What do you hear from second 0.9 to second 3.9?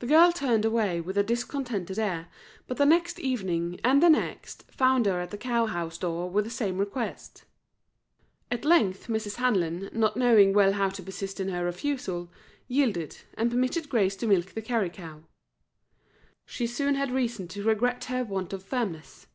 with a discontented air; but the next evening,